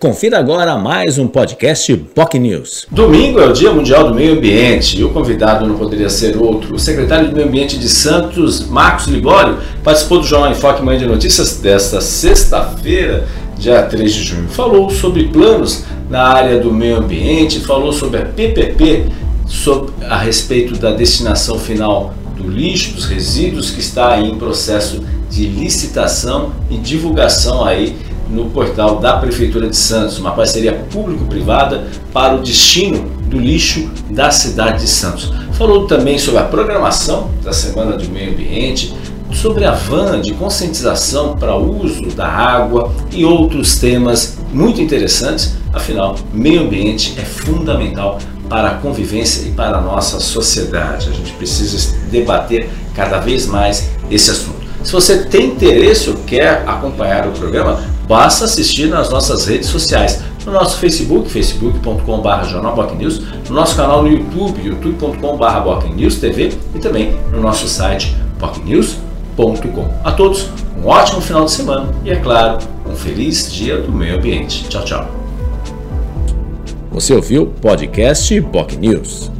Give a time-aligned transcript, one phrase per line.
[0.00, 2.86] Confira agora mais um podcast POC News.
[2.88, 6.76] Domingo é o Dia Mundial do Meio Ambiente e o convidado não poderia ser outro.
[6.76, 11.06] O secretário de Meio Ambiente de Santos, Marcos Libório, participou do Jornal Enfoque Manhã de
[11.06, 13.26] Notícias desta sexta-feira,
[13.58, 14.48] dia 3 de junho.
[14.48, 19.06] Falou sobre planos na área do meio ambiente, falou sobre a PPP,
[19.48, 25.44] sobre, a respeito da destinação final do lixo, dos resíduos, que está em processo de
[25.44, 27.96] licitação e divulgação aí
[28.28, 34.30] no portal da Prefeitura de Santos, uma parceria público-privada para o destino do lixo da
[34.30, 35.32] cidade de Santos.
[35.52, 38.94] Falou também sobre a programação da Semana do Meio Ambiente,
[39.32, 45.54] sobre a van de conscientização para o uso da água e outros temas muito interessantes.
[45.72, 48.18] Afinal, meio ambiente é fundamental
[48.48, 51.08] para a convivência e para a nossa sociedade.
[51.10, 54.58] A gente precisa debater cada vez mais esse assunto.
[54.82, 60.20] Se você tem interesse ou quer acompanhar o programa, basta assistir nas nossas redes sociais.
[60.46, 67.40] No nosso Facebook, facebook.com.br jornalbocnews, no nosso canal no YouTube, youtube.com.br TV e também no
[67.40, 69.94] nosso site bocnews.com.
[70.02, 70.48] A todos,
[70.82, 74.64] um ótimo final de semana e, é claro, um feliz dia do meio ambiente.
[74.68, 75.06] Tchau, tchau.
[76.90, 79.37] Você ouviu o podcast Boc News.